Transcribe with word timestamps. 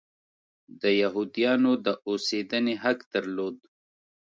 د 0.81 0.83
یهودیانو 1.01 1.71
د 1.85 1.87
اوسېدنې 2.09 2.75
حق 2.83 2.99
درلود. 3.13 3.55